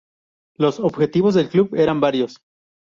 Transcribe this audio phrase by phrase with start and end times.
[0.55, 2.41] Los objetivos del club eran varios.